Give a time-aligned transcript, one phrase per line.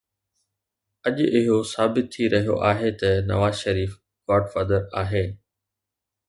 [1.07, 3.91] اڄ اهو ثابت ٿي رهيو آهي ته نواز شريف
[4.29, 5.25] گاڊ فادر آهي.